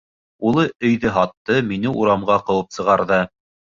Улы 0.51 0.63
өйҙө 0.87 1.11
һатты, 1.17 1.59
мине 1.73 1.93
урамға 2.05 2.39
ҡыуып 2.49 2.77
сығарҙы. 2.79 3.21